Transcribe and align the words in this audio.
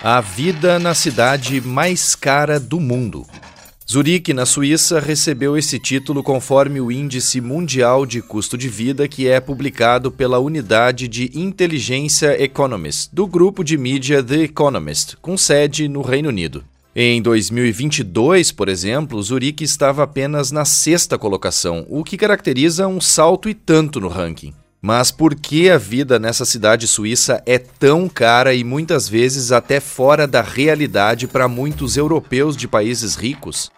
A 0.00 0.20
vida 0.20 0.78
na 0.78 0.94
cidade 0.94 1.60
mais 1.60 2.14
cara 2.14 2.60
do 2.60 2.78
mundo. 2.78 3.26
Zurique, 3.90 4.32
na 4.32 4.46
Suíça, 4.46 5.00
recebeu 5.00 5.58
esse 5.58 5.76
título 5.76 6.22
conforme 6.22 6.80
o 6.80 6.92
Índice 6.92 7.40
Mundial 7.40 8.06
de 8.06 8.22
Custo 8.22 8.56
de 8.56 8.68
Vida, 8.68 9.08
que 9.08 9.26
é 9.26 9.40
publicado 9.40 10.12
pela 10.12 10.38
unidade 10.38 11.08
de 11.08 11.32
inteligência 11.34 12.40
Economist, 12.40 13.10
do 13.12 13.26
grupo 13.26 13.64
de 13.64 13.76
mídia 13.76 14.22
The 14.22 14.44
Economist, 14.44 15.16
com 15.20 15.36
sede 15.36 15.88
no 15.88 16.00
Reino 16.00 16.28
Unido. 16.28 16.62
Em 16.94 17.20
2022, 17.20 18.52
por 18.52 18.68
exemplo, 18.68 19.20
Zurique 19.20 19.64
estava 19.64 20.04
apenas 20.04 20.52
na 20.52 20.64
sexta 20.64 21.18
colocação, 21.18 21.84
o 21.88 22.04
que 22.04 22.16
caracteriza 22.16 22.86
um 22.86 23.00
salto 23.00 23.48
e 23.48 23.54
tanto 23.54 23.98
no 23.98 24.06
ranking. 24.06 24.54
Mas 24.80 25.10
por 25.10 25.34
que 25.34 25.68
a 25.68 25.76
vida 25.76 26.20
nessa 26.20 26.44
cidade 26.44 26.86
suíça 26.86 27.42
é 27.44 27.58
tão 27.58 28.08
cara 28.08 28.54
e 28.54 28.62
muitas 28.62 29.08
vezes 29.08 29.50
até 29.50 29.80
fora 29.80 30.24
da 30.24 30.40
realidade 30.40 31.26
para 31.26 31.48
muitos 31.48 31.96
europeus 31.96 32.56
de 32.56 32.68
países 32.68 33.16
ricos? 33.16 33.72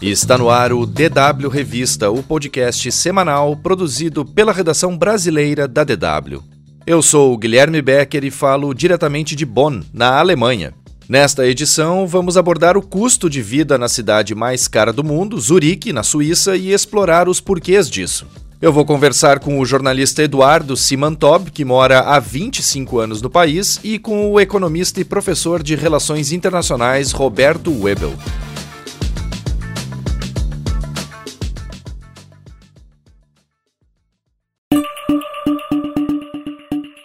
Está 0.00 0.38
no 0.38 0.48
ar 0.48 0.72
o 0.72 0.86
DW 0.86 1.48
Revista, 1.48 2.10
o 2.10 2.22
podcast 2.22 2.90
semanal 2.90 3.54
produzido 3.56 4.24
pela 4.24 4.52
redação 4.52 4.96
brasileira 4.96 5.68
da 5.68 5.84
DW. 5.84 6.49
Eu 6.90 7.02
sou 7.02 7.32
o 7.32 7.38
Guilherme 7.38 7.80
Becker 7.80 8.24
e 8.24 8.32
falo 8.32 8.74
diretamente 8.74 9.36
de 9.36 9.46
Bonn, 9.46 9.80
na 9.94 10.18
Alemanha. 10.18 10.74
Nesta 11.08 11.46
edição, 11.46 12.04
vamos 12.04 12.36
abordar 12.36 12.76
o 12.76 12.82
custo 12.82 13.30
de 13.30 13.40
vida 13.40 13.78
na 13.78 13.88
cidade 13.88 14.34
mais 14.34 14.66
cara 14.66 14.92
do 14.92 15.04
mundo, 15.04 15.38
Zurique, 15.38 15.92
na 15.92 16.02
Suíça, 16.02 16.56
e 16.56 16.72
explorar 16.72 17.28
os 17.28 17.40
porquês 17.40 17.88
disso. 17.88 18.26
Eu 18.60 18.72
vou 18.72 18.84
conversar 18.84 19.38
com 19.38 19.60
o 19.60 19.64
jornalista 19.64 20.24
Eduardo 20.24 20.76
Simantob, 20.76 21.52
que 21.52 21.64
mora 21.64 22.00
há 22.00 22.18
25 22.18 22.98
anos 22.98 23.22
no 23.22 23.30
país, 23.30 23.78
e 23.84 23.96
com 23.96 24.28
o 24.28 24.40
economista 24.40 25.00
e 25.00 25.04
professor 25.04 25.62
de 25.62 25.76
Relações 25.76 26.32
Internacionais 26.32 27.12
Roberto 27.12 27.70
Webel. 27.70 28.14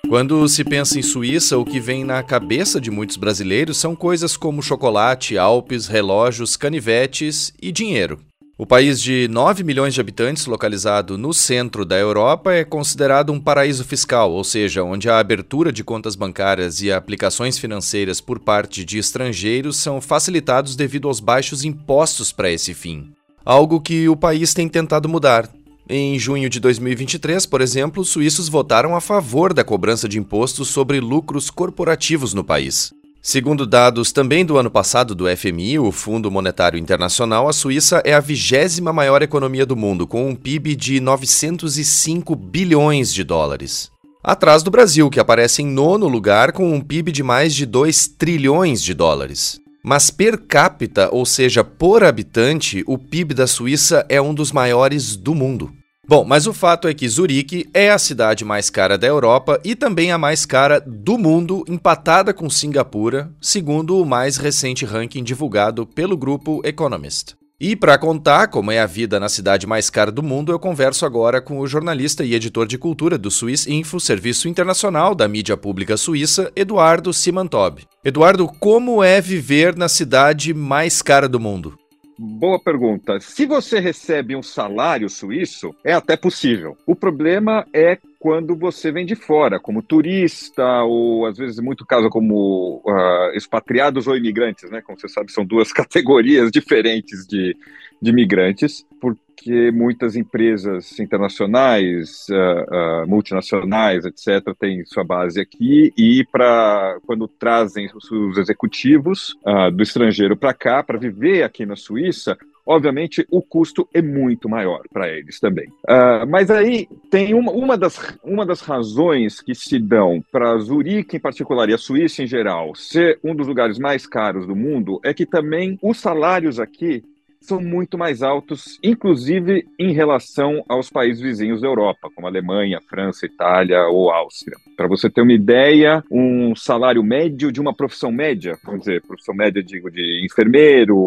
Quando 0.08 0.48
se 0.48 0.64
pensa 0.64 1.00
em 1.00 1.02
Suíça, 1.02 1.58
o 1.58 1.66
que 1.66 1.80
vem 1.80 2.04
na 2.04 2.22
cabeça 2.22 2.80
de 2.80 2.92
muitos 2.92 3.18
brasileiros 3.18 3.78
são 3.78 3.96
coisas 3.96 4.38
como 4.38 4.62
chocolate, 4.62 5.38
Alpes, 5.38 5.88
relógios, 5.88 6.56
canivetes 6.56 7.52
e 7.62 7.72
dinheiro. 7.72 8.20
O 8.58 8.66
país 8.66 9.02
de 9.02 9.28
9 9.28 9.64
milhões 9.64 9.94
de 9.94 10.00
habitantes, 10.00 10.46
localizado 10.46 11.18
no 11.18 11.34
centro 11.34 11.84
da 11.84 11.98
Europa, 11.98 12.54
é 12.54 12.64
considerado 12.64 13.34
um 13.34 13.40
paraíso 13.40 13.84
fiscal, 13.84 14.32
ou 14.32 14.44
seja, 14.44 14.84
onde 14.84 15.10
a 15.10 15.20
abertura 15.20 15.74
de 15.74 15.84
contas 15.84 16.16
bancárias 16.16 16.82
e 16.82 16.92
aplicações 16.92 17.58
financeiras 17.58 18.22
por 18.22 18.40
parte 18.40 18.86
de 18.86 18.98
estrangeiros 18.98 19.76
são 19.76 20.00
facilitados 20.00 20.76
devido 20.76 21.08
aos 21.10 21.20
baixos 21.20 21.66
impostos 21.66 22.32
para 22.32 22.50
esse 22.50 22.74
fim. 22.74 23.12
Algo 23.44 23.82
que 23.82 24.08
o 24.08 24.16
país 24.16 24.54
tem 24.54 24.70
tentado 24.70 25.10
mudar, 25.10 25.50
em 25.88 26.18
junho 26.18 26.50
de 26.50 26.60
2023, 26.60 27.46
por 27.46 27.62
exemplo, 27.62 28.02
os 28.02 28.10
suíços 28.10 28.50
votaram 28.50 28.96
a 28.96 29.02
favor 29.02 29.54
da 29.54 29.64
cobrança 29.64 30.10
de 30.10 30.18
impostos 30.18 30.68
sobre 30.70 31.00
lucros 31.00 31.50
corporativos 31.50 32.34
no 32.34 32.44
país. 32.44 32.92
Segundo 33.22 33.66
dados 33.66 34.12
também 34.12 34.46
do 34.46 34.56
ano 34.56 34.70
passado 34.70 35.16
do 35.16 35.26
FMI, 35.36 35.80
o 35.80 35.92
Fundo 35.92 36.30
Monetário 36.30 36.78
Internacional, 36.78 37.50
a 37.50 37.54
Suíça 37.54 38.02
é 38.06 38.14
a 38.14 38.20
vigésima 38.20 38.94
maior 38.94 39.24
economia 39.24 39.66
do 39.66 39.76
mundo, 39.76 40.06
com 40.06 40.30
um 40.30 40.36
PIB 40.36 40.76
de 40.76 41.00
905 41.00 42.36
bilhões 42.36 43.12
de 43.12 43.24
dólares. 43.24 43.90
Atrás 44.24 44.62
do 44.64 44.72
Brasil, 44.72 45.10
que 45.10 45.20
aparece 45.20 45.62
em 45.62 45.68
nono 45.68 46.08
lugar 46.08 46.52
com 46.52 46.72
um 46.72 46.82
PIB 46.82 47.12
de 47.12 47.24
mais 47.24 47.54
de 47.54 47.66
2 47.66 48.08
trilhões 48.10 48.82
de 48.82 48.94
dólares. 48.94 49.60
Mas 49.84 50.10
per 50.10 50.40
capita, 50.48 51.10
ou 51.12 51.28
seja, 51.28 51.64
por 51.64 52.04
habitante, 52.04 52.84
o 52.88 52.98
PIB 52.98 53.36
da 53.36 53.46
Suíça 53.46 54.04
é 54.10 54.20
um 54.20 54.34
dos 54.34 54.52
maiores 54.52 55.16
do 55.16 55.36
mundo. 55.36 55.72
Bom, 56.08 56.24
mas 56.24 56.46
o 56.46 56.54
fato 56.54 56.88
é 56.88 56.94
que 56.94 57.10
Zurique 57.10 57.68
é 57.74 57.90
a 57.90 57.98
cidade 57.98 58.46
mais 58.46 58.70
cara 58.70 58.96
da 58.96 59.08
Europa 59.08 59.60
e 59.64 59.76
também 59.76 60.12
a 60.12 60.20
mais 60.20 60.46
cara 60.46 60.80
do 60.80 61.18
mundo, 61.18 61.64
empatada 61.68 62.32
com 62.32 62.48
Singapura, 62.48 63.32
segundo 63.42 64.00
o 64.00 64.06
mais 64.06 64.38
recente 64.38 64.86
ranking 64.86 65.24
divulgado 65.24 65.88
pelo 65.88 66.16
grupo 66.16 66.62
Economist. 66.64 67.36
E 67.60 67.76
para 67.76 67.98
contar 67.98 68.50
como 68.50 68.72
é 68.72 68.80
a 68.80 68.86
vida 68.86 69.20
na 69.20 69.30
cidade 69.30 69.66
mais 69.66 69.90
cara 69.90 70.12
do 70.12 70.22
mundo, 70.22 70.52
eu 70.52 70.60
converso 70.60 71.08
agora 71.08 71.42
com 71.42 71.58
o 71.58 71.66
jornalista 71.66 72.24
e 72.24 72.36
editor 72.36 72.68
de 72.68 72.78
cultura 72.78 73.18
do 73.18 73.32
Swiss 73.32 73.66
Info, 73.66 74.00
serviço 74.00 74.48
internacional 74.48 75.16
da 75.16 75.28
mídia 75.28 75.58
pública 75.58 75.98
suíça, 75.98 76.52
Eduardo 76.56 77.12
Simantob. 77.14 77.84
Eduardo, 78.04 78.48
como 78.60 79.02
é 79.02 79.20
viver 79.20 79.76
na 79.76 79.88
cidade 79.88 80.54
mais 80.54 81.02
cara 81.02 81.28
do 81.28 81.40
mundo? 81.40 81.76
Boa 82.18 82.58
pergunta. 82.58 83.20
Se 83.20 83.46
você 83.46 83.80
recebe 83.80 84.36
um 84.36 84.44
salário 84.44 85.10
suíço, 85.10 85.76
é 85.84 85.94
até 85.94 86.16
possível. 86.16 86.78
O 86.86 86.96
problema 86.96 87.68
é 87.74 87.98
quando 88.26 88.56
você 88.56 88.92
vem 88.92 89.06
de 89.06 89.14
fora, 89.14 89.60
como 89.60 89.84
turista, 89.84 90.82
ou 90.82 91.28
às 91.28 91.38
vezes, 91.38 91.60
muito 91.60 91.86
caso, 91.86 92.10
como 92.10 92.82
uh, 92.84 93.38
expatriados 93.38 94.08
ou 94.08 94.18
imigrantes, 94.18 94.68
né? 94.72 94.82
Como 94.82 95.00
você 95.00 95.08
sabe, 95.08 95.32
são 95.32 95.46
duas 95.46 95.70
categorias 95.72 96.50
diferentes 96.50 97.28
de, 97.28 97.56
de 98.02 98.10
imigrantes, 98.10 98.84
porque 99.00 99.70
muitas 99.72 100.16
empresas 100.16 101.00
internacionais, 101.00 102.26
uh, 102.32 103.04
uh, 103.04 103.08
multinacionais, 103.08 104.06
etc., 104.06 104.56
têm 104.60 104.84
sua 104.86 105.04
base 105.04 105.40
aqui, 105.40 105.94
e 105.96 106.26
para 106.32 106.98
quando 107.06 107.28
trazem 107.28 107.88
os, 107.94 108.10
os 108.10 108.40
executivos 108.40 109.36
do 109.72 109.84
estrangeiro 109.84 110.36
para 110.36 110.52
cá, 110.52 110.82
para 110.82 110.98
viver 110.98 111.44
aqui 111.44 111.64
na 111.64 111.76
Suíça, 111.76 112.36
obviamente 112.66 113.26
o 113.30 113.42
custo 113.42 113.88
é 113.94 114.02
muito 114.02 114.50
maior 114.50 114.82
para 114.92 115.10
eles 115.10 115.40
também. 115.40 115.68
Uh, 115.88 116.26
mas 116.30 116.50
aí 116.50 116.88
tem 117.10 117.34
uma, 117.34 117.52
uma, 117.52 117.78
das, 117.78 118.18
uma 118.24 118.46
das 118.46 118.62
razões 118.62 119.42
que 119.42 119.54
se 119.54 119.80
dão 119.80 120.24
para 120.32 120.58
Zurique 120.58 121.18
em 121.18 121.20
particular 121.20 121.70
e 121.70 121.74
a 121.74 121.78
Suíça 121.78 122.24
em 122.24 122.28
geral 122.28 122.74
ser 122.76 123.20
um 123.24 123.36
dos 123.36 123.48
lugares 123.48 123.78
mais 123.78 124.08
caros 124.08 124.48
do 124.48 124.56
mundo 124.56 125.00
é 125.04 125.14
que 125.14 125.26
também 125.26 125.78
os 125.82 126.00
salários 126.00 126.60
aqui 126.60 127.04
são 127.46 127.62
muito 127.62 127.98
mais 127.98 128.24
altos, 128.24 128.80
inclusive 128.84 129.68
em 129.78 129.94
relação 129.94 130.64
aos 130.68 130.90
países 130.90 131.22
vizinhos 131.22 131.62
da 131.62 131.68
Europa, 131.68 132.10
como 132.14 132.28
Alemanha, 132.28 132.82
França, 132.90 133.26
Itália 133.26 133.88
ou 133.88 134.10
Áustria. 134.10 134.58
Para 134.76 134.88
você 134.88 135.10
ter 135.10 135.22
uma 135.22 135.34
ideia, 135.34 136.04
um 136.10 136.56
salário 136.56 137.04
médio 137.04 137.52
de 137.52 137.62
uma 137.62 137.74
profissão 137.74 138.12
média, 138.12 138.58
vamos 138.64 138.82
dizer, 138.82 139.02
profissão 139.04 139.36
média 139.36 139.64
digo 139.64 139.92
de 139.92 140.26
enfermeiro, 140.26 140.98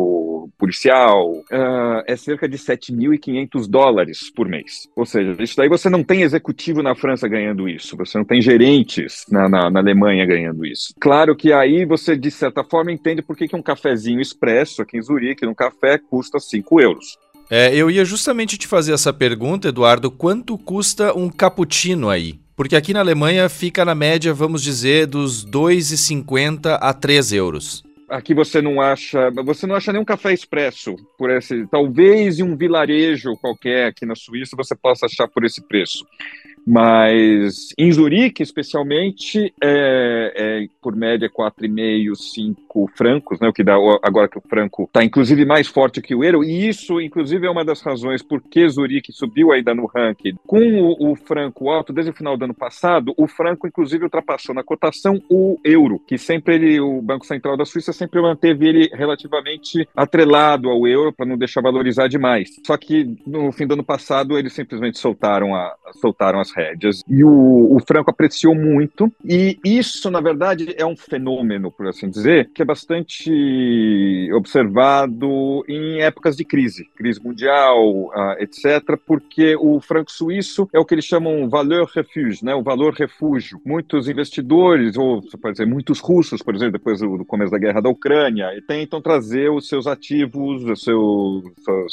policial, 0.56 1.30
uh, 1.32 2.02
é 2.06 2.16
cerca 2.16 2.48
de 2.48 2.56
7.500 2.56 3.68
dólares 3.68 4.30
por 4.30 4.48
mês. 4.48 4.88
Ou 4.94 5.04
seja, 5.04 5.36
isso 5.42 5.56
daí 5.56 5.68
você 5.68 5.90
não 5.90 6.04
tem 6.04 6.22
executivo 6.22 6.82
na 6.82 6.94
França 6.94 7.26
ganhando 7.26 7.68
isso, 7.68 7.96
você 7.96 8.16
não 8.16 8.24
tem 8.24 8.40
gerentes 8.40 9.24
na, 9.30 9.48
na, 9.48 9.70
na 9.70 9.80
Alemanha 9.80 10.24
ganhando 10.24 10.64
isso. 10.64 10.94
Claro 11.00 11.34
que 11.34 11.52
aí 11.52 11.84
você, 11.84 12.16
de 12.16 12.30
certa 12.30 12.62
forma, 12.62 12.92
entende 12.92 13.22
por 13.22 13.36
que, 13.36 13.48
que 13.48 13.56
um 13.56 13.62
cafezinho 13.62 14.20
expresso 14.20 14.82
aqui 14.82 14.96
em 14.96 15.02
Zurique, 15.02 15.44
num 15.44 15.54
café, 15.54 15.98
custa 15.98 16.28
custa 16.28 16.40
5 16.40 16.80
euros. 16.80 17.18
É, 17.50 17.74
eu 17.74 17.90
ia 17.90 18.04
justamente 18.04 18.58
te 18.58 18.66
fazer 18.66 18.92
essa 18.92 19.12
pergunta, 19.12 19.68
Eduardo. 19.68 20.10
Quanto 20.10 20.58
custa 20.58 21.16
um 21.16 21.30
cappuccino 21.30 22.10
aí? 22.10 22.38
Porque 22.54 22.76
aqui 22.76 22.92
na 22.92 23.00
Alemanha 23.00 23.48
fica 23.48 23.84
na 23.84 23.94
média, 23.94 24.34
vamos 24.34 24.62
dizer, 24.62 25.06
dos 25.06 25.46
2,50 25.46 26.76
a 26.80 26.92
3 26.92 27.32
euros. 27.32 27.82
Aqui 28.08 28.32
você 28.32 28.62
não 28.62 28.80
acha, 28.80 29.30
você 29.44 29.66
não 29.66 29.74
acha 29.74 29.92
nenhum 29.92 30.04
café 30.04 30.32
expresso 30.32 30.96
por 31.18 31.30
esse, 31.30 31.66
talvez 31.66 32.38
em 32.38 32.42
um 32.42 32.56
vilarejo 32.56 33.36
qualquer 33.36 33.88
aqui 33.88 34.06
na 34.06 34.14
Suíça 34.14 34.56
você 34.56 34.74
possa 34.74 35.06
achar 35.06 35.28
por 35.28 35.44
esse 35.44 35.60
preço. 35.66 36.06
Mas 36.66 37.68
em 37.78 37.90
Zurique, 37.90 38.42
especialmente, 38.42 39.54
é, 39.62 40.32
é 40.36 40.66
por 40.82 40.94
média 40.94 41.30
4,5, 41.30 42.14
5 42.14 42.62
francos, 42.96 43.40
né, 43.40 43.48
o 43.48 43.52
que 43.52 43.64
dá 43.64 43.74
agora 44.02 44.28
que 44.28 44.38
o 44.38 44.42
franco 44.42 44.84
está 44.84 45.04
inclusive 45.04 45.44
mais 45.44 45.68
forte 45.68 46.02
que 46.02 46.14
o 46.14 46.24
euro, 46.24 46.44
e 46.44 46.68
isso, 46.68 47.00
inclusive, 47.00 47.46
é 47.46 47.50
uma 47.50 47.64
das 47.64 47.80
razões 47.80 48.22
por 48.22 48.42
que 48.42 48.68
Zurique 48.68 49.12
subiu 49.12 49.52
ainda 49.52 49.74
no 49.74 49.86
ranking. 49.86 50.36
Com 50.46 50.82
o, 50.82 51.12
o 51.12 51.16
franco 51.16 51.70
alto, 51.70 51.92
desde 51.92 52.10
o 52.10 52.14
final 52.14 52.36
do 52.36 52.44
ano 52.44 52.54
passado, 52.54 53.14
o 53.16 53.26
franco, 53.26 53.66
inclusive, 53.66 54.04
ultrapassou 54.04 54.54
na 54.54 54.62
cotação 54.62 55.20
o 55.30 55.58
euro, 55.64 56.00
que 56.06 56.18
sempre 56.18 56.56
ele, 56.56 56.80
o 56.80 57.00
Banco 57.00 57.24
Central 57.24 57.56
da 57.56 57.64
Suíça 57.64 57.92
sempre 57.92 58.20
manteve 58.20 58.66
ele 58.66 58.90
relativamente 58.92 59.88
atrelado 59.96 60.68
ao 60.68 60.86
euro 60.86 61.12
para 61.12 61.26
não 61.26 61.38
deixar 61.38 61.60
valorizar 61.60 62.08
demais. 62.08 62.50
Só 62.66 62.76
que 62.76 63.16
no 63.26 63.52
fim 63.52 63.66
do 63.66 63.74
ano 63.74 63.84
passado, 63.84 64.36
eles 64.36 64.52
simplesmente 64.52 64.98
soltaram, 64.98 65.54
a, 65.54 65.74
soltaram 66.00 66.40
as 66.40 66.48
as 66.48 66.50
rédeas. 66.50 67.02
E 67.08 67.22
o, 67.22 67.76
o 67.76 67.78
franco 67.86 68.10
apreciou 68.10 68.54
muito. 68.54 69.12
E 69.24 69.58
isso, 69.64 70.10
na 70.10 70.20
verdade, 70.20 70.74
é 70.76 70.84
um 70.84 70.96
fenômeno, 70.96 71.70
por 71.70 71.86
assim 71.86 72.08
dizer, 72.08 72.50
que 72.54 72.62
bastante 72.68 74.30
observado 74.34 75.64
em 75.66 76.02
épocas 76.02 76.36
de 76.36 76.44
crise, 76.44 76.86
crise 76.94 77.18
mundial, 77.18 78.08
uh, 78.08 78.36
etc., 78.38 78.98
porque 79.06 79.56
o 79.56 79.80
franco 79.80 80.12
suíço 80.12 80.68
é 80.70 80.78
o 80.78 80.84
que 80.84 80.94
eles 80.94 81.06
chamam 81.06 81.48
valeur 81.48 81.88
refuge, 81.94 82.44
né, 82.44 82.54
o 82.54 82.62
valor 82.62 82.92
refúgio. 82.92 83.58
Muitos 83.64 84.06
investidores, 84.06 84.98
ou 84.98 85.22
pode 85.40 85.54
dizer, 85.54 85.66
muitos 85.66 85.98
russos, 85.98 86.42
por 86.42 86.54
exemplo, 86.54 86.72
depois 86.72 87.00
do 87.00 87.24
começo 87.24 87.50
da 87.50 87.58
guerra 87.58 87.80
da 87.80 87.88
Ucrânia, 87.88 88.50
tentam 88.66 89.00
trazer 89.00 89.50
os 89.50 89.66
seus 89.66 89.86
ativos, 89.86 90.62
os 90.64 90.82
seus, 90.82 91.44
suas 91.64 91.92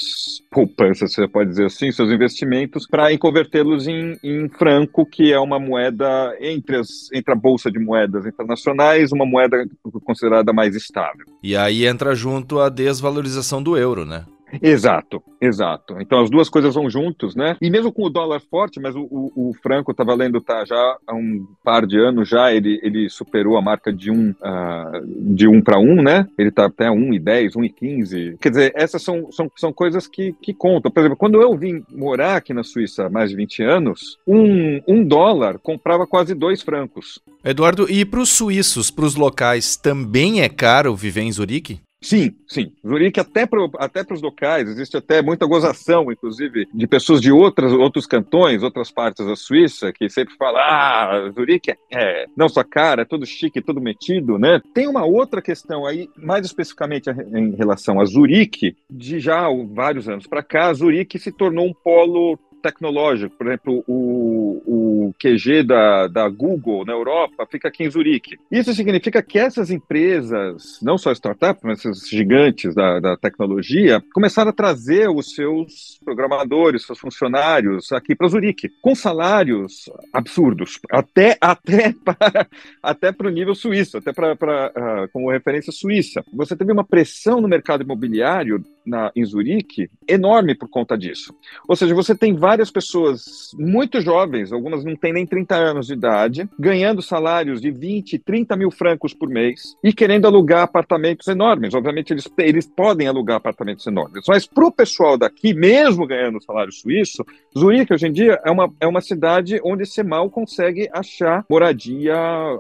poupanças, 0.52 1.14
você 1.14 1.26
pode 1.26 1.52
dizer 1.52 1.68
assim, 1.68 1.90
seus 1.90 2.12
investimentos, 2.12 2.86
para 2.86 3.18
convertê-los 3.18 3.88
em, 3.88 4.18
em 4.22 4.50
franco, 4.50 5.06
que 5.06 5.32
é 5.32 5.40
uma 5.40 5.58
moeda 5.58 6.36
entre, 6.42 6.76
as, 6.76 7.10
entre 7.14 7.32
a 7.32 7.36
Bolsa 7.36 7.72
de 7.72 7.80
Moedas 7.80 8.26
Internacionais, 8.26 9.14
uma 9.14 9.26
moeda 9.26 9.66
considerada 10.04 10.52
mais 10.56 10.76
estável. 10.76 11.26
E 11.44 11.56
aí 11.56 11.86
entra 11.86 12.16
junto 12.16 12.60
a 12.60 12.70
desvalorização 12.70 13.62
do 13.62 13.78
euro, 13.78 14.06
né? 14.06 14.26
Exato, 14.62 15.22
exato. 15.42 15.98
Então 16.00 16.22
as 16.22 16.30
duas 16.30 16.50
coisas 16.50 16.74
vão 16.76 16.90
juntos, 16.90 17.36
né? 17.36 17.58
E 17.62 17.70
mesmo 17.70 17.92
com 17.92 18.04
o 18.04 18.10
dólar 18.10 18.42
forte, 18.42 18.80
mas 18.80 18.96
o, 18.96 19.02
o, 19.02 19.50
o 19.50 19.54
franco 19.62 19.92
está 19.92 20.04
valendo 20.04 20.42
tá 20.42 20.64
já 20.66 20.98
há 21.08 21.14
um 21.14 21.46
par 21.64 21.86
de 21.86 21.98
anos 21.98 22.30
já, 22.30 22.54
ele, 22.54 22.80
ele 22.84 23.10
superou 23.10 23.58
a 23.58 23.62
marca 23.62 23.92
de 23.92 24.12
um, 24.12 24.30
uh, 24.30 25.36
de 25.36 25.48
um 25.48 25.62
para 25.62 25.80
um, 25.80 26.02
né? 26.02 26.28
Ele 26.38 26.50
está 26.50 26.66
até 26.66 26.88
1,10, 26.88 27.54
1,15. 27.54 28.38
Quer 28.40 28.50
dizer, 28.50 28.72
essas 28.76 29.02
são, 29.02 29.32
são, 29.32 29.52
são 29.56 29.74
coisas 29.74 30.08
que, 30.08 30.34
que 30.42 30.54
contam. 30.54 30.92
Por 30.92 31.00
exemplo, 31.00 31.18
quando 31.18 31.42
eu 31.42 31.56
vim 31.58 31.84
morar 31.92 32.38
aqui 32.38 32.54
na 32.54 32.64
Suíça 32.64 33.06
há 33.06 33.10
mais 33.10 33.30
de 33.30 33.36
20 33.36 33.64
anos, 33.64 34.18
um, 34.28 34.82
um 34.88 35.04
dólar 35.06 35.60
comprava 35.60 36.08
quase 36.08 36.34
dois 36.34 36.62
francos. 36.62 37.20
Eduardo, 37.44 37.90
e 37.90 38.06
para 38.06 38.20
os 38.20 38.30
suíços, 38.30 38.90
para 38.90 39.06
os 39.06 39.16
locais, 39.16 39.76
também 39.76 40.42
é 40.42 40.50
caro 40.50 40.96
viver 40.96 41.22
em 41.22 41.32
Zurique? 41.32 41.80
Sim, 42.06 42.36
sim. 42.48 42.72
Zurique, 42.88 43.20
até 43.20 43.48
para 43.48 43.68
até 43.80 44.06
os 44.14 44.22
locais, 44.22 44.70
existe 44.70 44.96
até 44.96 45.24
muita 45.24 45.48
gozação, 45.48 46.12
inclusive, 46.12 46.68
de 46.72 46.86
pessoas 46.86 47.20
de 47.20 47.32
outras, 47.32 47.72
outros 47.72 48.06
cantões, 48.06 48.62
outras 48.62 48.92
partes 48.92 49.26
da 49.26 49.36
Suíça, 49.36 49.92
que 49.92 50.08
sempre 50.08 50.36
falam: 50.36 50.62
ah, 50.62 51.32
Zurique 51.34 51.72
é, 51.72 51.78
é 51.92 52.26
não 52.38 52.48
só 52.48 52.64
cara, 52.64 53.02
é 53.02 53.06
todo 53.06 53.26
chique, 53.26 53.60
todo 53.60 53.82
metido, 53.82 54.38
né? 54.38 54.62
Tem 54.72 54.88
uma 54.88 55.04
outra 55.04 55.42
questão 55.42 55.84
aí, 55.84 56.08
mais 56.16 56.46
especificamente 56.46 57.10
em 57.10 57.56
relação 57.56 58.00
a 58.00 58.06
Zurique, 58.06 58.78
de 58.88 59.20
já 59.20 59.48
vários 59.74 60.08
anos 60.08 60.28
para 60.28 60.44
cá, 60.44 60.72
Zurique 60.76 61.18
se 61.18 61.32
tornou 61.32 61.66
um 61.66 61.74
polo 61.74 62.38
tecnológico. 62.66 63.36
Por 63.38 63.48
exemplo, 63.48 63.84
o, 63.88 64.62
o 64.66 65.14
QG 65.20 65.64
da, 65.64 66.08
da 66.08 66.28
Google 66.28 66.84
na 66.84 66.94
Europa 66.94 67.48
fica 67.50 67.68
aqui 67.68 67.84
em 67.84 67.90
Zurique. 67.90 68.40
Isso 68.52 68.74
significa 68.74 69.22
que 69.22 69.38
essas 69.38 69.70
empresas, 69.70 70.80
não 70.82 70.98
só 70.98 71.12
startups, 71.12 71.64
mas 71.64 71.86
esses 71.86 72.10
gigantes 72.10 72.74
da, 72.74 73.00
da 73.00 73.16
tecnologia, 73.16 74.04
começaram 74.14 74.50
a 74.50 74.54
trazer 74.54 75.08
os 75.10 75.36
seus 75.36 76.00
programadores, 76.04 76.86
seus 76.86 77.00
funcionários 77.00 77.92
aqui 77.92 78.16
para 78.16 78.28
Zurique, 78.28 78.70
com 78.82 78.96
salários 78.96 79.90
absurdos, 80.12 80.80
até, 80.92 81.38
até 81.40 81.94
para 82.04 82.48
até 82.82 83.14
o 83.20 83.30
nível 83.30 83.54
suíço, 83.54 83.98
até 83.98 84.12
para 84.12 84.34
uh, 84.34 85.12
como 85.12 85.32
referência 85.32 85.72
suíça. 85.72 86.24
Você 86.34 86.56
teve 86.56 86.72
uma 86.72 86.84
pressão 86.84 87.40
no 87.40 87.48
mercado 87.48 87.84
imobiliário 87.84 88.64
na, 88.86 89.12
em 89.16 89.26
Zurique 89.26 89.90
enorme 90.08 90.56
por 90.56 90.70
conta 90.70 90.98
disso. 90.98 91.34
Ou 91.68 91.76
seja, 91.76 91.96
você 91.96 92.16
tem 92.16 92.34
várias 92.36 92.70
pessoas 92.70 93.52
muito 93.58 94.02
jovens, 94.02 94.52
algumas 94.52 94.84
não 94.84 94.96
têm 94.96 95.14
nem 95.14 95.26
30 95.26 95.56
anos 95.56 95.88
de 95.88 95.94
idade, 95.94 96.50
ganhando 96.60 97.02
salários 97.02 97.62
de 97.62 97.72
20, 97.72 98.20
30 98.20 98.56
mil 98.56 98.72
francos 98.72 99.14
por 99.14 99.30
mês 99.30 99.76
e 99.84 99.94
querendo 99.94 100.26
alugar 100.26 100.64
apartamentos 100.64 101.28
enormes. 101.28 101.74
Obviamente, 101.74 102.14
eles, 102.14 102.30
eles 102.38 102.68
podem 102.68 103.08
alugar 103.08 103.38
apartamentos 103.38 103.86
enormes, 103.88 104.24
mas 104.28 104.46
para 104.46 104.66
o 104.66 104.72
pessoal 104.72 105.18
daqui, 105.18 105.54
mesmo 105.54 106.06
ganhando 106.06 106.44
salário 106.44 106.72
suíço, 106.72 107.26
Zurique 107.58 107.94
hoje 107.94 108.08
em 108.08 108.12
dia 108.12 108.40
é 108.44 108.52
uma, 108.52 108.72
é 108.80 108.88
uma 108.88 109.02
cidade 109.02 109.60
onde 109.64 109.86
você 109.86 110.04
mal 110.04 110.30
consegue 110.30 110.90
achar 110.92 111.46
moradia, 111.50 112.16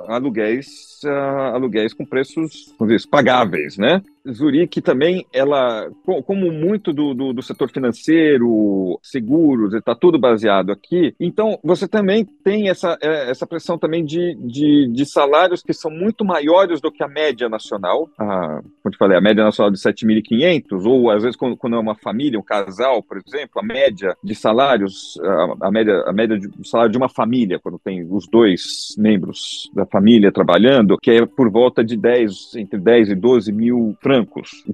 aluguéis, 0.07 0.99
uh, 1.03 1.55
aluguéis 1.55 1.93
com 1.93 2.05
preços 2.05 2.73
pagáveis, 3.09 3.77
né? 3.77 4.01
Zurique 4.31 4.81
também, 4.81 5.25
ela, 5.31 5.89
como 6.25 6.51
muito 6.51 6.91
do, 6.91 7.13
do, 7.13 7.33
do 7.33 7.41
setor 7.41 7.69
financeiro, 7.69 8.99
seguros, 9.01 9.73
está 9.73 9.95
tudo 9.95 10.19
baseado 10.19 10.71
aqui, 10.71 11.15
então 11.19 11.59
você 11.63 11.87
também 11.87 12.25
tem 12.25 12.69
essa, 12.69 12.97
é, 13.01 13.29
essa 13.29 13.45
pressão 13.45 13.77
também 13.77 14.03
de, 14.03 14.35
de, 14.35 14.87
de 14.91 15.05
salários 15.05 15.61
que 15.61 15.73
são 15.73 15.91
muito 15.91 16.25
maiores 16.25 16.81
do 16.81 16.91
que 16.91 17.03
a 17.03 17.07
média 17.07 17.47
nacional, 17.47 18.09
a, 18.17 18.61
como 18.81 18.93
eu 18.93 18.97
falei, 18.97 19.17
a 19.17 19.21
média 19.21 19.43
nacional 19.43 19.71
de 19.71 19.77
7.500, 19.77 20.85
ou 20.85 21.09
às 21.09 21.23
vezes 21.23 21.35
quando, 21.35 21.55
quando, 21.55 21.75
é 21.75 21.79
uma 21.79 21.95
família, 21.95 22.39
um 22.39 22.43
casal, 22.43 23.03
por 23.03 23.17
exemplo, 23.17 23.59
a 23.59 23.63
média 23.63 24.15
de 24.23 24.33
salários, 24.35 25.19
a, 25.21 25.67
a 25.67 25.71
média, 25.71 26.03
a 26.07 26.13
média 26.13 26.37
do 26.37 26.65
salário 26.67 26.91
de 26.91 26.97
uma 26.97 27.09
família, 27.09 27.59
quando 27.59 27.79
tem 27.79 28.05
os 28.09 28.27
dois 28.27 28.95
membros 28.97 29.69
da 29.73 29.85
família 29.85 30.31
trabalhando, 30.31 30.97
que 30.97 31.11
é 31.11 31.25
por 31.25 31.49
volta 31.49 31.83
de 31.83 31.95
10, 31.95 32.55
entre 32.55 32.79
10 32.79 33.09
e 33.09 33.15
12 33.15 33.51
mil 33.51 33.95
francos 34.01 34.14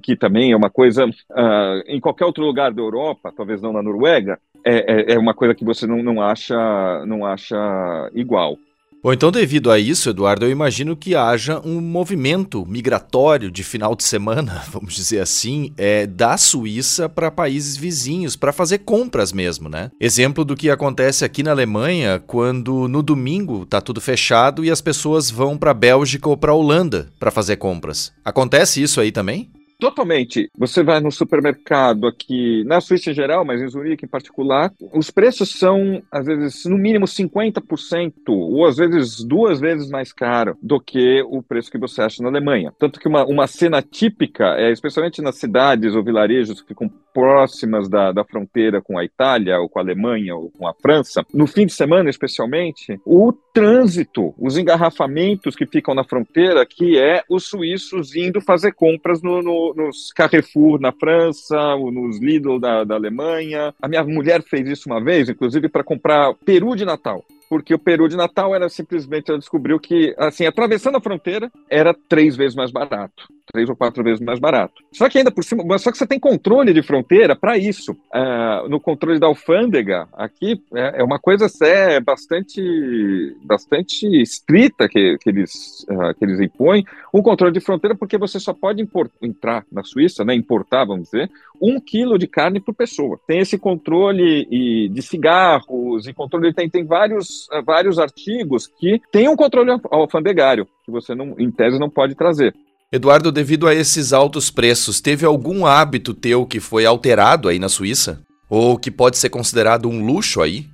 que 0.02 0.16
também 0.16 0.52
é 0.52 0.56
uma 0.56 0.70
coisa, 0.70 1.06
uh, 1.06 1.82
em 1.86 2.00
qualquer 2.00 2.24
outro 2.24 2.44
lugar 2.44 2.72
da 2.72 2.82
Europa, 2.82 3.32
talvez 3.36 3.60
não 3.60 3.72
na 3.72 3.82
Noruega, 3.82 4.38
é, 4.64 5.12
é, 5.12 5.14
é 5.14 5.18
uma 5.18 5.34
coisa 5.34 5.54
que 5.54 5.64
você 5.64 5.86
não, 5.86 6.02
não, 6.02 6.22
acha, 6.22 7.04
não 7.06 7.26
acha 7.26 8.10
igual. 8.14 8.56
Bom, 9.02 9.12
então, 9.12 9.32
devido 9.32 9.68
a 9.68 9.80
isso, 9.80 10.10
Eduardo, 10.10 10.46
eu 10.46 10.50
imagino 10.50 10.96
que 10.96 11.16
haja 11.16 11.60
um 11.64 11.80
movimento 11.80 12.64
migratório 12.64 13.50
de 13.50 13.64
final 13.64 13.96
de 13.96 14.04
semana, 14.04 14.62
vamos 14.70 14.94
dizer 14.94 15.18
assim, 15.18 15.72
é, 15.76 16.06
da 16.06 16.36
Suíça 16.36 17.08
para 17.08 17.28
países 17.28 17.76
vizinhos, 17.76 18.36
para 18.36 18.52
fazer 18.52 18.78
compras 18.78 19.32
mesmo, 19.32 19.68
né? 19.68 19.90
Exemplo 20.00 20.44
do 20.44 20.54
que 20.54 20.70
acontece 20.70 21.24
aqui 21.24 21.42
na 21.42 21.50
Alemanha, 21.50 22.22
quando 22.24 22.86
no 22.86 23.02
domingo 23.02 23.66
tá 23.66 23.80
tudo 23.80 24.00
fechado 24.00 24.64
e 24.64 24.70
as 24.70 24.80
pessoas 24.80 25.28
vão 25.32 25.58
para 25.58 25.74
Bélgica 25.74 26.28
ou 26.28 26.36
para 26.36 26.54
Holanda 26.54 27.08
para 27.18 27.32
fazer 27.32 27.56
compras. 27.56 28.12
Acontece 28.24 28.80
isso 28.80 29.00
aí 29.00 29.10
também? 29.10 29.50
Totalmente. 29.82 30.48
Você 30.56 30.80
vai 30.80 31.00
no 31.00 31.10
supermercado 31.10 32.06
aqui, 32.06 32.62
na 32.62 32.80
Suíça 32.80 33.10
em 33.10 33.14
geral, 33.14 33.44
mas 33.44 33.60
em 33.60 33.66
Zurique 33.66 34.04
em 34.04 34.08
particular, 34.08 34.72
os 34.94 35.10
preços 35.10 35.58
são, 35.58 36.00
às 36.08 36.24
vezes, 36.24 36.64
no 36.66 36.78
mínimo 36.78 37.04
50%, 37.04 38.12
ou 38.28 38.64
às 38.64 38.76
vezes 38.76 39.24
duas 39.24 39.58
vezes 39.58 39.90
mais 39.90 40.12
caro 40.12 40.56
do 40.62 40.78
que 40.78 41.20
o 41.22 41.42
preço 41.42 41.68
que 41.68 41.78
você 41.78 42.00
acha 42.00 42.22
na 42.22 42.28
Alemanha. 42.28 42.72
Tanto 42.78 43.00
que 43.00 43.08
uma, 43.08 43.24
uma 43.24 43.48
cena 43.48 43.82
típica, 43.82 44.54
é, 44.56 44.70
especialmente 44.70 45.20
nas 45.20 45.38
cidades 45.38 45.96
ou 45.96 46.04
vilarejos 46.04 46.62
que 46.62 46.68
ficam 46.68 46.88
próximas 47.12 47.88
da, 47.88 48.12
da 48.12 48.24
fronteira 48.24 48.80
com 48.80 48.98
a 48.98 49.04
Itália, 49.04 49.58
ou 49.58 49.68
com 49.68 49.78
a 49.78 49.82
Alemanha, 49.82 50.34
ou 50.34 50.50
com 50.50 50.66
a 50.66 50.74
França, 50.74 51.24
no 51.34 51.46
fim 51.46 51.66
de 51.66 51.72
semana 51.72 52.08
especialmente, 52.08 52.98
o 53.04 53.32
trânsito, 53.52 54.34
os 54.38 54.56
engarrafamentos 54.56 55.54
que 55.54 55.66
ficam 55.66 55.94
na 55.94 56.04
fronteira, 56.04 56.64
que 56.64 56.98
é 56.98 57.22
os 57.28 57.44
suíços 57.44 58.16
indo 58.16 58.40
fazer 58.40 58.72
compras 58.72 59.20
no, 59.22 59.42
no 59.42 59.71
nos 59.74 60.12
Carrefour 60.12 60.80
na 60.80 60.92
França, 60.92 61.76
nos 61.76 62.20
Lidl 62.20 62.58
da, 62.58 62.84
da 62.84 62.94
Alemanha. 62.94 63.74
A 63.80 63.88
minha 63.88 64.04
mulher 64.04 64.42
fez 64.42 64.68
isso 64.68 64.88
uma 64.88 65.02
vez, 65.02 65.28
inclusive, 65.28 65.68
para 65.68 65.84
comprar 65.84 66.34
peru 66.44 66.74
de 66.76 66.84
Natal 66.84 67.24
porque 67.48 67.74
o 67.74 67.78
peru 67.78 68.08
de 68.08 68.16
Natal 68.16 68.54
era 68.54 68.66
simplesmente, 68.70 69.28
ela 69.28 69.38
descobriu 69.38 69.78
que, 69.78 70.14
assim, 70.16 70.46
atravessando 70.46 70.96
a 70.96 71.02
fronteira, 71.02 71.52
era 71.68 71.92
três 71.92 72.34
vezes 72.34 72.56
mais 72.56 72.70
barato 72.70 73.28
três 73.46 73.68
ou 73.68 73.76
quatro 73.76 74.02
vezes 74.02 74.20
mais 74.20 74.38
barato. 74.38 74.82
Só 74.92 75.08
que 75.08 75.18
ainda 75.18 75.30
por 75.30 75.44
cima, 75.44 75.78
só 75.78 75.90
que 75.90 75.98
você 75.98 76.06
tem 76.06 76.18
controle 76.18 76.72
de 76.72 76.82
fronteira 76.82 77.34
para 77.34 77.56
isso. 77.56 77.92
Uh, 77.92 78.68
no 78.68 78.80
controle 78.80 79.18
da 79.18 79.26
alfândega, 79.26 80.08
aqui 80.12 80.62
é, 80.74 81.00
é 81.00 81.04
uma 81.04 81.18
coisa 81.18 81.46
é 81.62 82.00
bastante, 82.00 83.36
bastante 83.42 84.06
estrita 84.22 84.88
que, 84.88 85.18
que, 85.18 85.30
eles, 85.30 85.86
uh, 85.88 86.14
que 86.18 86.24
eles 86.24 86.40
impõem, 86.40 86.84
um 87.12 87.22
controle 87.22 87.52
de 87.52 87.60
fronteira, 87.60 87.96
porque 87.96 88.18
você 88.18 88.38
só 88.38 88.52
pode 88.52 88.82
import, 88.82 89.10
entrar 89.20 89.64
na 89.70 89.82
Suíça, 89.82 90.24
né, 90.24 90.34
importar, 90.34 90.84
vamos 90.84 91.04
dizer, 91.10 91.30
um 91.60 91.80
quilo 91.80 92.18
de 92.18 92.26
carne 92.26 92.60
por 92.60 92.74
pessoa. 92.74 93.18
Tem 93.26 93.38
esse 93.38 93.58
controle 93.58 94.46
e, 94.50 94.88
de 94.88 95.02
cigarros, 95.02 96.06
e 96.06 96.12
controle 96.12 96.52
tem, 96.52 96.68
tem 96.68 96.84
vários, 96.84 97.48
uh, 97.48 97.62
vários 97.64 97.98
artigos 97.98 98.66
que 98.66 99.00
tem 99.10 99.28
um 99.28 99.36
controle 99.36 99.70
alfandegário, 99.90 100.66
que 100.84 100.90
você, 100.90 101.14
não, 101.14 101.34
em 101.38 101.50
tese, 101.50 101.78
não 101.78 101.90
pode 101.90 102.14
trazer. 102.14 102.54
Eduardo, 102.92 103.32
devido 103.32 103.66
a 103.66 103.74
esses 103.74 104.12
altos 104.12 104.50
preços, 104.50 105.00
teve 105.00 105.24
algum 105.24 105.64
hábito 105.64 106.12
teu 106.12 106.44
que 106.44 106.60
foi 106.60 106.84
alterado 106.84 107.48
aí 107.48 107.58
na 107.58 107.70
Suíça? 107.70 108.22
Ou 108.50 108.78
que 108.78 108.90
pode 108.90 109.16
ser 109.16 109.30
considerado 109.30 109.88
um 109.88 110.04
luxo 110.04 110.42
aí? 110.42 110.66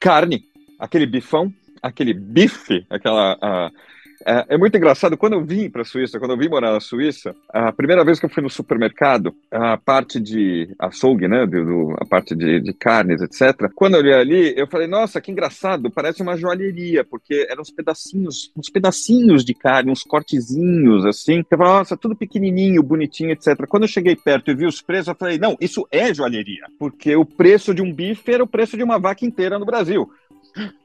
Carne. 0.00 0.42
Aquele 0.80 1.04
bifão, 1.04 1.52
aquele 1.82 2.14
bife, 2.14 2.86
aquela. 2.88 3.34
Uh, 3.34 3.70
é, 4.28 4.44
é, 4.50 4.58
muito 4.58 4.76
engraçado. 4.76 5.16
Quando 5.16 5.32
eu 5.32 5.42
vim 5.42 5.70
para 5.70 5.80
a 5.80 5.84
Suíça, 5.86 6.18
quando 6.18 6.32
eu 6.32 6.38
vim 6.38 6.50
morar 6.50 6.72
na 6.72 6.80
Suíça, 6.80 7.34
a 7.48 7.72
primeira 7.72 8.04
vez 8.04 8.20
que 8.20 8.26
eu 8.26 8.30
fui 8.30 8.42
no 8.42 8.50
supermercado, 8.50 9.34
a 9.50 9.78
parte 9.78 10.20
de 10.20 10.74
açougue, 10.78 11.26
né, 11.26 11.46
do, 11.46 11.96
a 11.98 12.04
parte 12.04 12.34
de, 12.34 12.60
de, 12.60 12.74
carnes, 12.74 13.22
etc. 13.22 13.70
Quando 13.74 13.94
eu 13.94 14.00
olhei 14.00 14.12
ali, 14.12 14.54
eu 14.54 14.66
falei, 14.66 14.86
nossa, 14.86 15.18
que 15.18 15.32
engraçado, 15.32 15.90
parece 15.90 16.20
uma 16.20 16.36
joalheria, 16.36 17.02
porque 17.04 17.46
eram 17.48 17.62
uns 17.62 17.70
pedacinhos, 17.70 18.52
uns 18.54 18.68
pedacinhos 18.68 19.42
de 19.46 19.54
carne, 19.54 19.90
uns 19.90 20.02
cortezinhos, 20.02 21.06
assim. 21.06 21.42
Eu 21.50 21.56
falei, 21.56 21.72
nossa, 21.72 21.96
tudo 21.96 22.14
pequenininho, 22.14 22.82
bonitinho, 22.82 23.30
etc. 23.30 23.66
Quando 23.66 23.84
eu 23.84 23.88
cheguei 23.88 24.14
perto 24.14 24.50
e 24.50 24.54
vi 24.54 24.66
os 24.66 24.82
preços, 24.82 25.08
eu 25.08 25.14
falei, 25.14 25.38
não, 25.38 25.56
isso 25.58 25.88
é 25.90 26.12
joalheria, 26.12 26.66
porque 26.78 27.16
o 27.16 27.24
preço 27.24 27.74
de 27.74 27.80
um 27.80 27.90
bife 27.90 28.30
era 28.30 28.44
o 28.44 28.48
preço 28.48 28.76
de 28.76 28.82
uma 28.82 28.98
vaca 28.98 29.24
inteira 29.24 29.58
no 29.58 29.64
Brasil. 29.64 30.10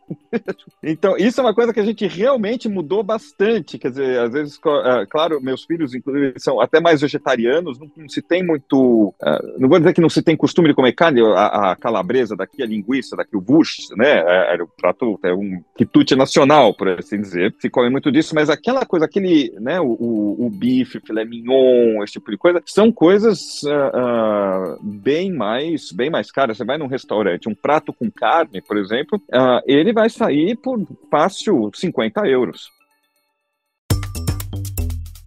então, 0.83 1.17
isso 1.17 1.39
é 1.39 1.43
uma 1.43 1.53
coisa 1.53 1.74
que 1.74 1.79
a 1.79 1.86
gente 1.86 2.05
realmente 2.07 2.67
mudou 2.67 3.03
bastante. 3.03 3.77
Quer 3.77 3.89
dizer, 3.89 4.19
às 4.19 4.33
vezes, 4.33 4.55
uh, 4.57 5.07
claro, 5.10 5.41
meus 5.41 5.63
filhos, 5.63 5.93
inclusive, 5.93 6.33
são 6.38 6.60
até 6.60 6.79
mais 6.79 7.01
vegetarianos, 7.01 7.79
não, 7.79 7.89
não 7.95 8.10
se 8.10 8.22
tem 8.22 8.43
muito. 8.43 9.13
Uh, 9.22 9.60
não 9.60 9.69
vou 9.69 9.79
dizer 9.79 9.93
que 9.93 10.01
não 10.01 10.10
se 10.10 10.22
tem 10.22 10.36
costume 10.36 10.69
de 10.69 10.74
comer 10.74 10.93
carne, 10.93 11.22
a, 11.22 11.72
a 11.72 11.75
calabresa 11.75 12.36
daqui, 12.36 12.62
a 12.62 12.65
linguiça 12.65 13.15
daqui, 13.15 13.36
o 13.36 13.43
wurst, 13.48 13.91
né? 13.95 14.19
É, 14.19 14.55
é 14.55 14.63
o 14.63 14.67
prato, 14.67 15.19
é 15.24 15.33
um 15.33 15.62
quitute 15.75 16.15
nacional, 16.15 16.74
por 16.74 16.89
assim 16.89 17.19
dizer. 17.19 17.53
Se 17.60 17.69
come 17.69 17.89
muito 17.89 18.12
disso, 18.12 18.36
mas 18.36 18.50
aquela 18.50 18.86
coisa, 18.86 19.05
aquele, 19.05 19.53
né, 19.60 19.79
o, 19.79 19.98
o, 20.00 20.45
o 20.48 20.50
bife, 20.50 21.00
filé 21.00 21.25
mignon, 21.25 22.03
esse 22.03 22.13
tipo 22.13 22.31
de 22.31 22.38
coisa, 22.38 22.62
são 22.65 22.91
coisas 22.91 23.62
uh, 23.63 24.79
bem 24.81 25.31
mais, 25.31 25.91
bem 25.91 26.10
mais 26.10 26.31
caras. 26.31 26.57
Você 26.57 26.65
vai 26.65 26.77
num 26.77 26.88
restaurante, 26.88 27.50
um 27.50 27.55
prato 27.55 27.93
com 27.93 28.12
carne, 28.12 28.62
por 28.62 28.77
exemplo, 28.77 29.22
ele 29.65 29.92
vai 29.93 30.09
sair 30.09 30.55
por 30.55 30.79
fácil 31.09 31.71
50 31.73 32.27
euros. 32.27 32.67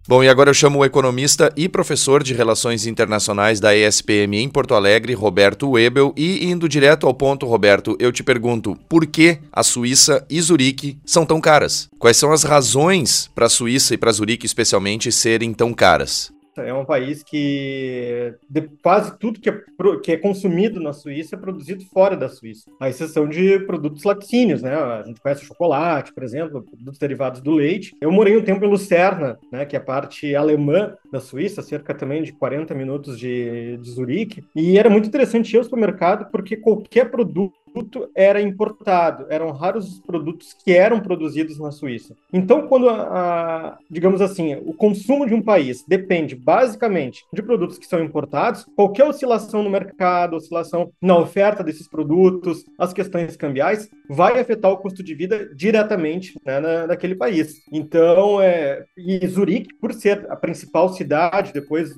Bom, 0.07 0.23
e 0.23 0.29
agora 0.29 0.49
eu 0.49 0.53
chamo 0.53 0.79
o 0.79 0.85
economista 0.85 1.51
e 1.57 1.67
professor 1.67 2.23
de 2.23 2.33
Relações 2.33 2.85
Internacionais 2.85 3.59
da 3.59 3.75
ESPM 3.75 4.37
em 4.37 4.47
Porto 4.47 4.73
Alegre, 4.73 5.13
Roberto 5.13 5.71
Webel, 5.71 6.13
e 6.15 6.45
indo 6.45 6.69
direto 6.69 7.05
ao 7.05 7.13
ponto, 7.13 7.45
Roberto, 7.45 7.97
eu 7.99 8.09
te 8.09 8.23
pergunto, 8.23 8.77
por 8.87 9.05
que 9.05 9.39
a 9.51 9.63
Suíça 9.63 10.25
e 10.29 10.39
Zurique 10.39 10.97
são 11.05 11.25
tão 11.25 11.41
caras? 11.41 11.89
Quais 11.99 12.15
são 12.15 12.31
as 12.31 12.43
razões 12.43 13.29
para 13.35 13.47
a 13.47 13.49
Suíça 13.49 13.95
e 13.95 13.97
para 13.97 14.13
Zurique 14.13 14.45
especialmente 14.45 15.11
serem 15.11 15.53
tão 15.53 15.73
caras? 15.73 16.31
É 16.63 16.73
um 16.73 16.85
país 16.85 17.23
que 17.23 18.33
quase 18.81 19.17
tudo 19.17 19.39
que 19.39 19.49
é, 19.49 19.61
que 20.03 20.11
é 20.11 20.17
consumido 20.17 20.79
na 20.79 20.93
Suíça 20.93 21.35
é 21.35 21.39
produzido 21.39 21.83
fora 21.85 22.15
da 22.15 22.29
Suíça, 22.29 22.69
à 22.79 22.89
exceção 22.89 23.27
de 23.27 23.59
produtos 23.59 24.03
laticínios, 24.03 24.61
né? 24.61 24.75
A 24.75 25.03
gente 25.03 25.21
conhece 25.21 25.45
chocolate, 25.45 26.13
por 26.13 26.23
exemplo, 26.23 26.63
produtos 26.63 26.99
derivados 26.99 27.41
do 27.41 27.51
leite. 27.51 27.95
Eu 28.01 28.11
morei 28.11 28.35
um 28.37 28.43
tempo 28.43 28.63
em 28.65 28.69
Lucerna, 28.69 29.37
né, 29.51 29.65
que 29.65 29.75
é 29.75 29.79
a 29.79 29.83
parte 29.83 30.35
alemã 30.35 30.95
da 31.11 31.19
Suíça, 31.19 31.61
cerca 31.61 31.93
também 31.93 32.23
de 32.23 32.31
40 32.33 32.73
minutos 32.73 33.19
de, 33.19 33.77
de 33.77 33.89
Zurique, 33.89 34.43
e 34.55 34.77
era 34.77 34.89
muito 34.89 35.07
interessante 35.07 35.53
ir 35.53 35.57
ao 35.57 35.63
supermercado 35.63 36.29
porque 36.31 36.57
qualquer 36.57 37.09
produto 37.09 37.55
produto 37.77 38.09
era 38.15 38.41
importado, 38.41 39.27
eram 39.29 39.51
raros 39.51 39.87
os 39.87 39.99
produtos 39.99 40.53
que 40.53 40.73
eram 40.73 40.99
produzidos 40.99 41.59
na 41.59 41.71
Suíça. 41.71 42.15
Então, 42.33 42.67
quando, 42.67 42.89
a, 42.89 43.01
a, 43.01 43.77
digamos 43.89 44.21
assim, 44.21 44.55
o 44.55 44.73
consumo 44.73 45.27
de 45.27 45.33
um 45.33 45.41
país 45.41 45.83
depende 45.87 46.35
basicamente 46.35 47.23
de 47.31 47.41
produtos 47.41 47.77
que 47.77 47.85
são 47.85 48.03
importados, 48.03 48.65
qualquer 48.75 49.05
oscilação 49.05 49.63
no 49.63 49.69
mercado, 49.69 50.35
oscilação 50.35 50.91
na 51.01 51.17
oferta 51.17 51.63
desses 51.63 51.87
produtos, 51.87 52.65
as 52.77 52.93
questões 52.93 53.35
cambiais, 53.35 53.89
vai 54.09 54.39
afetar 54.39 54.71
o 54.71 54.77
custo 54.77 55.03
de 55.03 55.13
vida 55.13 55.49
diretamente 55.55 56.39
né, 56.45 56.59
na, 56.59 56.87
naquele 56.87 57.15
país. 57.15 57.55
Então, 57.71 58.41
é, 58.41 58.85
e 58.97 59.25
Zurique, 59.27 59.73
por 59.75 59.93
ser 59.93 60.25
a 60.29 60.35
principal 60.35 60.89
cidade, 60.89 61.53
depois 61.53 61.93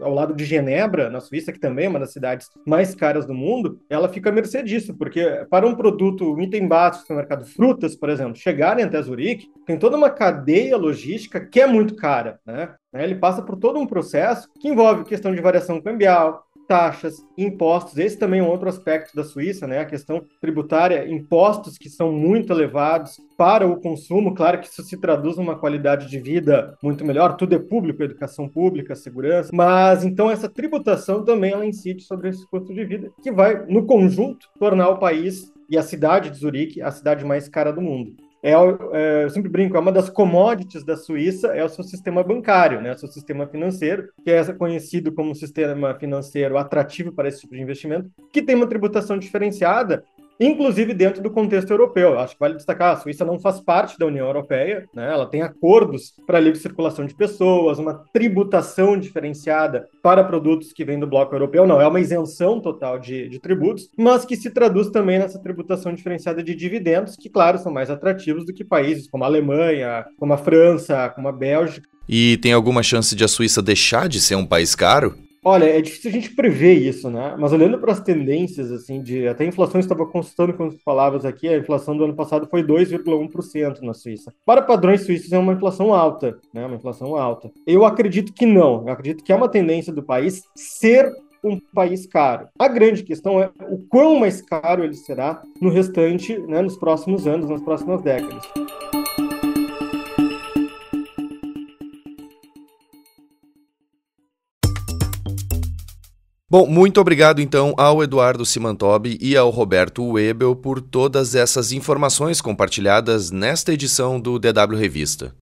ao 0.00 0.12
lado 0.12 0.34
de 0.34 0.44
Genebra, 0.44 1.10
na 1.10 1.20
Suíça, 1.20 1.52
que 1.52 1.58
também 1.58 1.86
é 1.86 1.88
uma 1.88 2.00
das 2.00 2.12
cidades 2.12 2.48
mais 2.66 2.94
caras 2.94 3.26
do 3.26 3.34
mundo, 3.34 3.80
ela 3.88 4.08
fica 4.08 4.30
à 4.30 4.32
mercê 4.32 4.62
disso, 4.62 4.94
porque 4.94 5.46
para 5.50 5.66
um 5.66 5.74
produto, 5.74 6.34
um 6.34 6.40
item 6.40 6.66
básico 6.66 7.06
no 7.10 7.16
mercado, 7.16 7.44
frutas, 7.44 7.94
por 7.96 8.08
exemplo, 8.08 8.36
chegarem 8.36 8.84
até 8.84 9.00
Zurique, 9.00 9.48
tem 9.66 9.78
toda 9.78 9.96
uma 9.96 10.10
cadeia 10.10 10.76
logística 10.76 11.40
que 11.40 11.60
é 11.60 11.66
muito 11.66 11.96
cara, 11.96 12.40
né? 12.46 12.74
Ele 12.94 13.14
passa 13.14 13.42
por 13.42 13.56
todo 13.56 13.78
um 13.78 13.86
processo 13.86 14.48
que 14.58 14.68
envolve 14.68 15.04
questão 15.04 15.34
de 15.34 15.42
variação 15.42 15.80
cambial, 15.80 16.42
taxas, 16.68 17.26
impostos. 17.36 17.96
Esse 17.96 18.18
também 18.18 18.40
é 18.40 18.42
um 18.42 18.48
outro 18.48 18.68
aspecto 18.68 19.16
da 19.16 19.24
Suíça, 19.24 19.66
né? 19.66 19.80
A 19.80 19.86
questão 19.86 20.22
tributária, 20.40 21.08
impostos 21.08 21.78
que 21.78 21.88
são 21.88 22.12
muito 22.12 22.52
elevados 22.52 23.16
para 23.38 23.66
o 23.66 23.80
consumo. 23.80 24.34
Claro 24.34 24.60
que 24.60 24.68
isso 24.68 24.82
se 24.82 25.00
traduz 25.00 25.38
numa 25.38 25.58
qualidade 25.58 26.08
de 26.08 26.20
vida 26.20 26.76
muito 26.82 27.04
melhor. 27.04 27.36
Tudo 27.36 27.54
é 27.54 27.58
público, 27.58 28.02
educação 28.02 28.46
pública, 28.46 28.94
segurança. 28.94 29.50
Mas 29.52 30.04
então 30.04 30.30
essa 30.30 30.48
tributação 30.48 31.24
também 31.24 31.52
ela 31.52 31.66
incide 31.66 32.02
sobre 32.02 32.28
esse 32.28 32.46
custo 32.46 32.74
de 32.74 32.84
vida, 32.84 33.10
que 33.22 33.32
vai 33.32 33.64
no 33.66 33.86
conjunto 33.86 34.46
tornar 34.58 34.90
o 34.90 34.98
país 34.98 35.50
e 35.70 35.78
a 35.78 35.82
cidade 35.82 36.30
de 36.30 36.38
Zurique 36.38 36.82
a 36.82 36.90
cidade 36.90 37.24
mais 37.24 37.48
cara 37.48 37.72
do 37.72 37.80
mundo 37.80 38.27
é, 38.42 38.52
é, 38.52 39.24
eu 39.24 39.30
sempre 39.30 39.50
brinco, 39.50 39.76
é 39.76 39.80
uma 39.80 39.90
das 39.90 40.08
commodities 40.08 40.84
da 40.84 40.96
Suíça 40.96 41.48
é 41.48 41.64
o 41.64 41.68
seu 41.68 41.82
sistema 41.82 42.22
bancário, 42.22 42.80
né, 42.80 42.92
o 42.92 42.98
seu 42.98 43.08
sistema 43.08 43.46
financeiro, 43.46 44.08
que 44.24 44.30
é 44.30 44.44
conhecido 44.52 45.12
como 45.12 45.34
sistema 45.34 45.94
financeiro 45.94 46.56
atrativo 46.56 47.12
para 47.12 47.28
esse 47.28 47.40
tipo 47.40 47.54
de 47.54 47.62
investimento, 47.62 48.10
que 48.32 48.42
tem 48.42 48.54
uma 48.54 48.66
tributação 48.66 49.18
diferenciada 49.18 50.04
inclusive 50.40 50.94
dentro 50.94 51.22
do 51.22 51.30
contexto 51.30 51.70
europeu. 51.70 52.18
Acho 52.18 52.34
que 52.34 52.40
vale 52.40 52.54
destacar, 52.54 52.94
a 52.94 53.00
Suíça 53.00 53.24
não 53.24 53.38
faz 53.38 53.60
parte 53.60 53.98
da 53.98 54.06
União 54.06 54.26
Europeia, 54.26 54.86
né? 54.94 55.10
ela 55.12 55.26
tem 55.26 55.42
acordos 55.42 56.14
para 56.26 56.40
livre 56.40 56.58
circulação 56.58 57.06
de 57.06 57.14
pessoas, 57.14 57.78
uma 57.78 58.04
tributação 58.12 58.98
diferenciada 58.98 59.88
para 60.02 60.24
produtos 60.24 60.72
que 60.72 60.84
vêm 60.84 60.98
do 60.98 61.06
bloco 61.06 61.34
europeu, 61.34 61.66
não, 61.66 61.80
é 61.80 61.86
uma 61.86 62.00
isenção 62.00 62.60
total 62.60 62.98
de, 62.98 63.28
de 63.28 63.38
tributos, 63.40 63.88
mas 63.96 64.24
que 64.24 64.36
se 64.36 64.50
traduz 64.50 64.90
também 64.90 65.18
nessa 65.18 65.38
tributação 65.38 65.92
diferenciada 65.92 66.42
de 66.42 66.54
dividendos, 66.54 67.16
que, 67.16 67.28
claro, 67.28 67.58
são 67.58 67.72
mais 67.72 67.90
atrativos 67.90 68.44
do 68.44 68.52
que 68.52 68.64
países 68.64 69.08
como 69.08 69.24
a 69.24 69.26
Alemanha, 69.26 70.06
como 70.18 70.32
a 70.32 70.38
França, 70.38 71.08
como 71.14 71.28
a 71.28 71.32
Bélgica. 71.32 71.88
E 72.08 72.38
tem 72.38 72.52
alguma 72.52 72.82
chance 72.82 73.14
de 73.14 73.22
a 73.22 73.28
Suíça 73.28 73.60
deixar 73.60 74.08
de 74.08 74.20
ser 74.20 74.34
um 74.34 74.46
país 74.46 74.74
caro? 74.74 75.14
Olha, 75.50 75.64
é 75.64 75.80
difícil 75.80 76.10
a 76.10 76.12
gente 76.12 76.34
prever 76.34 76.74
isso, 76.74 77.08
né? 77.08 77.34
Mas 77.38 77.54
olhando 77.54 77.78
para 77.78 77.90
as 77.90 78.00
tendências, 78.02 78.70
assim, 78.70 79.00
de 79.00 79.26
até 79.26 79.44
a 79.44 79.46
inflação 79.46 79.80
estava 79.80 80.04
consultando 80.04 80.52
com 80.52 80.64
as 80.64 80.74
palavras 80.82 81.24
aqui, 81.24 81.48
a 81.48 81.56
inflação 81.56 81.96
do 81.96 82.04
ano 82.04 82.14
passado 82.14 82.46
foi 82.50 82.62
2,1% 82.62 83.80
na 83.80 83.94
Suíça. 83.94 84.30
Para 84.44 84.60
padrões 84.60 85.06
suíços 85.06 85.32
é 85.32 85.38
uma 85.38 85.54
inflação 85.54 85.94
alta, 85.94 86.38
né? 86.52 86.66
Uma 86.66 86.76
inflação 86.76 87.16
alta. 87.16 87.50
Eu 87.66 87.86
acredito 87.86 88.34
que 88.34 88.44
não. 88.44 88.86
Eu 88.86 88.92
acredito 88.92 89.24
que 89.24 89.32
é 89.32 89.36
uma 89.36 89.48
tendência 89.48 89.90
do 89.90 90.02
país 90.02 90.42
ser 90.54 91.10
um 91.42 91.58
país 91.72 92.06
caro. 92.06 92.48
A 92.58 92.68
grande 92.68 93.02
questão 93.02 93.40
é 93.40 93.50
o 93.70 93.78
quão 93.88 94.20
mais 94.20 94.42
caro 94.42 94.84
ele 94.84 94.96
será 94.96 95.40
no 95.62 95.70
restante, 95.70 96.38
né, 96.40 96.60
nos 96.60 96.76
próximos 96.76 97.26
anos, 97.26 97.48
nas 97.48 97.62
próximas 97.62 98.02
décadas. 98.02 98.44
Bom, 106.50 106.66
muito 106.66 106.98
obrigado 106.98 107.42
então 107.42 107.74
ao 107.76 108.02
Eduardo 108.02 108.46
Simantobi 108.46 109.18
e 109.20 109.36
ao 109.36 109.50
Roberto 109.50 110.02
Webel 110.02 110.56
por 110.56 110.80
todas 110.80 111.34
essas 111.34 111.72
informações 111.72 112.40
compartilhadas 112.40 113.30
nesta 113.30 113.70
edição 113.70 114.18
do 114.18 114.38
DW 114.38 114.74
Revista. 114.74 115.34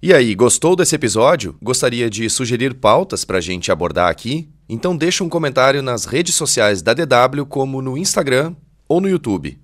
E 0.00 0.14
aí, 0.14 0.32
gostou 0.36 0.76
desse 0.76 0.94
episódio? 0.94 1.56
Gostaria 1.60 2.08
de 2.08 2.30
sugerir 2.30 2.74
pautas 2.74 3.24
para 3.24 3.38
a 3.38 3.40
gente 3.40 3.72
abordar 3.72 4.08
aqui? 4.08 4.48
Então 4.68 4.96
deixa 4.96 5.24
um 5.24 5.28
comentário 5.28 5.82
nas 5.82 6.04
redes 6.04 6.36
sociais 6.36 6.80
da 6.80 6.94
DW, 6.94 7.44
como 7.48 7.82
no 7.82 7.98
Instagram 7.98 8.54
ou 8.88 9.00
no 9.00 9.08
YouTube. 9.08 9.58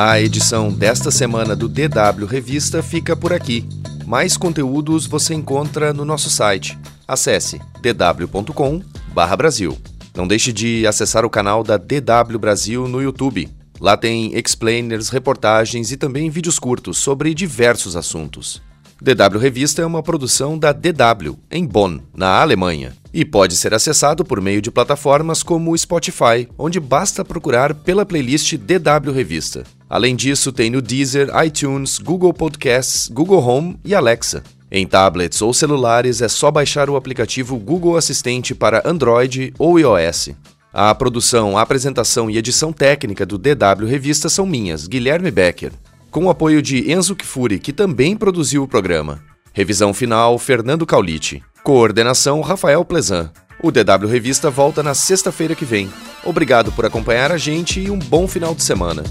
A 0.00 0.20
edição 0.20 0.72
desta 0.72 1.10
semana 1.10 1.56
do 1.56 1.68
DW 1.68 2.24
Revista 2.24 2.84
fica 2.84 3.16
por 3.16 3.32
aqui. 3.32 3.68
Mais 4.06 4.36
conteúdos 4.36 5.08
você 5.08 5.34
encontra 5.34 5.92
no 5.92 6.04
nosso 6.04 6.30
site. 6.30 6.78
Acesse 7.08 7.60
dw.com/brasil. 7.82 9.76
Não 10.14 10.28
deixe 10.28 10.52
de 10.52 10.86
acessar 10.86 11.24
o 11.24 11.30
canal 11.30 11.64
da 11.64 11.76
DW 11.76 12.38
Brasil 12.38 12.86
no 12.86 13.02
YouTube. 13.02 13.48
Lá 13.80 13.96
tem 13.96 14.38
explainers, 14.38 15.08
reportagens 15.08 15.90
e 15.90 15.96
também 15.96 16.30
vídeos 16.30 16.60
curtos 16.60 16.96
sobre 16.98 17.34
diversos 17.34 17.96
assuntos. 17.96 18.62
DW 19.02 19.38
Revista 19.40 19.82
é 19.82 19.86
uma 19.86 20.00
produção 20.02 20.56
da 20.56 20.70
DW, 20.70 21.36
em 21.50 21.66
Bonn, 21.66 21.98
na 22.14 22.40
Alemanha, 22.40 22.92
e 23.12 23.24
pode 23.24 23.56
ser 23.56 23.74
acessado 23.74 24.24
por 24.24 24.40
meio 24.40 24.62
de 24.62 24.70
plataformas 24.70 25.42
como 25.42 25.72
o 25.72 25.78
Spotify, 25.78 26.48
onde 26.56 26.78
basta 26.78 27.24
procurar 27.24 27.74
pela 27.74 28.06
playlist 28.06 28.54
DW 28.56 29.12
Revista. 29.12 29.64
Além 29.88 30.14
disso, 30.14 30.52
tem 30.52 30.70
no 30.70 30.82
Deezer, 30.82 31.30
iTunes, 31.44 31.98
Google 31.98 32.32
Podcasts, 32.34 33.08
Google 33.08 33.42
Home 33.42 33.78
e 33.84 33.94
Alexa. 33.94 34.42
Em 34.70 34.86
tablets 34.86 35.40
ou 35.40 35.54
celulares 35.54 36.20
é 36.20 36.28
só 36.28 36.50
baixar 36.50 36.90
o 36.90 36.96
aplicativo 36.96 37.56
Google 37.56 37.96
Assistente 37.96 38.54
para 38.54 38.82
Android 38.84 39.54
ou 39.58 39.78
iOS. 39.78 40.30
A 40.72 40.94
produção, 40.94 41.56
a 41.56 41.62
apresentação 41.62 42.28
e 42.28 42.36
edição 42.36 42.70
técnica 42.70 43.24
do 43.24 43.38
DW 43.38 43.86
Revista 43.86 44.28
são 44.28 44.44
minhas, 44.44 44.86
Guilherme 44.86 45.30
Becker, 45.30 45.72
com 46.10 46.26
o 46.26 46.30
apoio 46.30 46.60
de 46.60 46.92
Enzo 46.92 47.16
Kifuri, 47.16 47.58
que 47.58 47.72
também 47.72 48.14
produziu 48.14 48.62
o 48.62 48.68
programa. 48.68 49.20
Revisão 49.54 49.94
final, 49.94 50.38
Fernando 50.38 50.84
Caulite. 50.84 51.42
Coordenação, 51.64 52.42
Rafael 52.42 52.84
Plezan. 52.84 53.32
O 53.62 53.72
DW 53.72 54.06
Revista 54.06 54.50
volta 54.50 54.82
na 54.82 54.94
sexta-feira 54.94 55.54
que 55.54 55.64
vem. 55.64 55.90
Obrigado 56.24 56.70
por 56.72 56.84
acompanhar 56.84 57.32
a 57.32 57.38
gente 57.38 57.80
e 57.80 57.90
um 57.90 57.98
bom 57.98 58.28
final 58.28 58.54
de 58.54 58.62
semana. 58.62 59.02